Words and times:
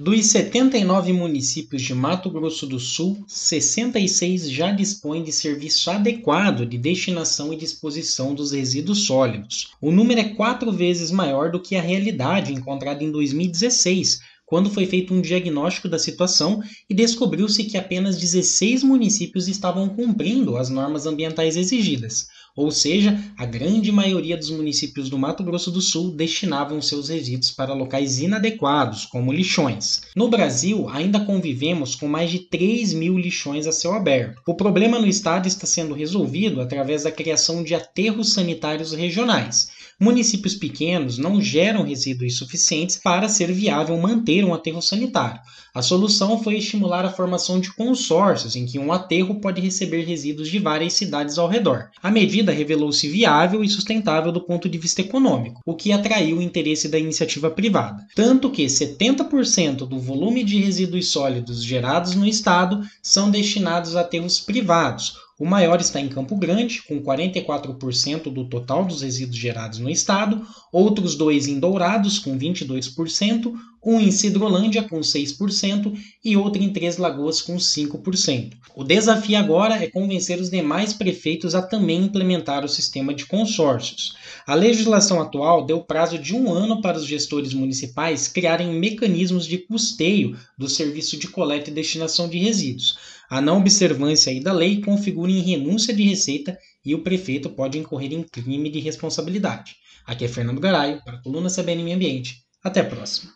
Dos 0.00 0.26
79 0.26 1.12
municípios 1.12 1.82
de 1.82 1.92
Mato 1.92 2.30
Grosso 2.30 2.68
do 2.68 2.78
Sul, 2.78 3.24
66 3.26 4.48
já 4.48 4.70
dispõem 4.70 5.24
de 5.24 5.32
serviço 5.32 5.90
adequado 5.90 6.64
de 6.64 6.78
destinação 6.78 7.52
e 7.52 7.56
disposição 7.56 8.32
dos 8.32 8.52
resíduos 8.52 9.06
sólidos. 9.06 9.72
O 9.80 9.90
número 9.90 10.20
é 10.20 10.24
quatro 10.34 10.70
vezes 10.70 11.10
maior 11.10 11.50
do 11.50 11.58
que 11.58 11.74
a 11.74 11.82
realidade 11.82 12.52
encontrada 12.52 13.02
em 13.02 13.10
2016, 13.10 14.20
quando 14.48 14.70
foi 14.70 14.86
feito 14.86 15.12
um 15.12 15.20
diagnóstico 15.20 15.88
da 15.88 15.98
situação 15.98 16.62
e 16.88 16.94
descobriu-se 16.94 17.64
que 17.64 17.76
apenas 17.76 18.16
16 18.16 18.82
municípios 18.82 19.46
estavam 19.46 19.90
cumprindo 19.90 20.56
as 20.56 20.70
normas 20.70 21.06
ambientais 21.06 21.54
exigidas. 21.54 22.28
Ou 22.58 22.72
seja, 22.72 23.16
a 23.36 23.46
grande 23.46 23.92
maioria 23.92 24.36
dos 24.36 24.50
municípios 24.50 25.08
do 25.08 25.16
Mato 25.16 25.44
Grosso 25.44 25.70
do 25.70 25.80
Sul 25.80 26.10
destinavam 26.10 26.82
seus 26.82 27.08
resíduos 27.08 27.52
para 27.52 27.72
locais 27.72 28.18
inadequados, 28.20 29.06
como 29.06 29.32
lixões. 29.32 30.00
No 30.16 30.28
Brasil, 30.28 30.88
ainda 30.88 31.20
convivemos 31.20 31.94
com 31.94 32.08
mais 32.08 32.32
de 32.32 32.40
3 32.40 32.94
mil 32.94 33.16
lixões 33.16 33.66
a 33.68 33.70
céu 33.70 33.92
aberto. 33.92 34.42
O 34.44 34.54
problema 34.54 34.98
no 34.98 35.06
estado 35.06 35.46
está 35.46 35.68
sendo 35.68 35.94
resolvido 35.94 36.60
através 36.60 37.04
da 37.04 37.12
criação 37.12 37.62
de 37.62 37.76
aterros 37.76 38.32
sanitários 38.32 38.92
regionais. 38.92 39.68
Municípios 40.00 40.54
pequenos 40.54 41.18
não 41.18 41.40
geram 41.40 41.82
resíduos 41.82 42.36
suficientes 42.36 42.96
para 42.96 43.28
ser 43.28 43.52
viável 43.52 43.96
manter 43.98 44.37
um 44.44 44.54
aterro 44.54 44.80
sanitário. 44.80 45.40
A 45.74 45.82
solução 45.82 46.42
foi 46.42 46.56
estimular 46.56 47.04
a 47.04 47.10
formação 47.10 47.60
de 47.60 47.72
consórcios 47.72 48.56
em 48.56 48.66
que 48.66 48.78
um 48.78 48.92
aterro 48.92 49.40
pode 49.40 49.60
receber 49.60 50.02
resíduos 50.04 50.48
de 50.48 50.58
várias 50.58 50.94
cidades 50.94 51.38
ao 51.38 51.48
redor. 51.48 51.90
A 52.02 52.10
medida 52.10 52.52
revelou-se 52.52 53.08
viável 53.08 53.62
e 53.62 53.68
sustentável 53.68 54.32
do 54.32 54.40
ponto 54.40 54.68
de 54.68 54.78
vista 54.78 55.00
econômico, 55.00 55.60
o 55.64 55.74
que 55.74 55.92
atraiu 55.92 56.38
o 56.38 56.42
interesse 56.42 56.88
da 56.88 56.98
iniciativa 56.98 57.50
privada. 57.50 58.04
Tanto 58.14 58.50
que 58.50 58.66
70% 58.66 59.86
do 59.86 59.98
volume 59.98 60.42
de 60.42 60.58
resíduos 60.58 61.10
sólidos 61.10 61.62
gerados 61.62 62.14
no 62.14 62.26
estado 62.26 62.82
são 63.02 63.30
destinados 63.30 63.94
a 63.94 64.00
aterros 64.00 64.40
privados, 64.40 65.14
o 65.38 65.46
maior 65.46 65.80
está 65.80 66.00
em 66.00 66.08
Campo 66.08 66.34
Grande, 66.34 66.82
com 66.82 67.00
44% 67.00 68.24
do 68.24 68.48
total 68.48 68.84
dos 68.84 69.02
resíduos 69.02 69.38
gerados 69.38 69.78
no 69.78 69.88
estado, 69.88 70.44
outros 70.72 71.14
dois 71.14 71.46
em 71.46 71.60
Dourados, 71.60 72.18
com 72.18 72.36
22%, 72.36 73.52
um 73.88 73.98
em 73.98 74.10
Cidrolândia, 74.10 74.82
com 74.82 75.00
6%, 75.00 75.98
e 76.22 76.36
outro 76.36 76.62
em 76.62 76.70
Três 76.70 76.98
Lagoas, 76.98 77.40
com 77.40 77.56
5%. 77.56 78.52
O 78.76 78.84
desafio 78.84 79.38
agora 79.38 79.82
é 79.82 79.86
convencer 79.86 80.38
os 80.38 80.50
demais 80.50 80.92
prefeitos 80.92 81.54
a 81.54 81.62
também 81.62 82.04
implementar 82.04 82.66
o 82.66 82.68
sistema 82.68 83.14
de 83.14 83.24
consórcios. 83.24 84.14
A 84.46 84.54
legislação 84.54 85.22
atual 85.22 85.64
deu 85.64 85.80
prazo 85.80 86.18
de 86.18 86.34
um 86.34 86.52
ano 86.52 86.82
para 86.82 86.98
os 86.98 87.06
gestores 87.06 87.54
municipais 87.54 88.28
criarem 88.28 88.74
mecanismos 88.74 89.46
de 89.46 89.56
custeio 89.56 90.36
do 90.58 90.68
serviço 90.68 91.16
de 91.16 91.26
coleta 91.26 91.70
e 91.70 91.72
destinação 91.72 92.28
de 92.28 92.36
resíduos. 92.36 92.98
A 93.30 93.40
não 93.40 93.56
observância 93.56 94.38
da 94.42 94.52
lei 94.52 94.82
configura 94.82 95.32
em 95.32 95.40
renúncia 95.40 95.94
de 95.94 96.02
receita 96.02 96.58
e 96.84 96.94
o 96.94 97.02
prefeito 97.02 97.48
pode 97.48 97.78
incorrer 97.78 98.12
em 98.12 98.22
crime 98.22 98.68
de 98.68 98.80
responsabilidade. 98.80 99.76
Aqui 100.06 100.26
é 100.26 100.28
Fernando 100.28 100.60
Garaio, 100.60 101.02
para 101.02 101.16
a 101.16 101.22
coluna 101.22 101.48
CBN 101.50 101.84
Meio 101.84 101.96
Ambiente. 101.96 102.42
Até 102.62 102.80
a 102.80 102.84
próxima. 102.84 103.32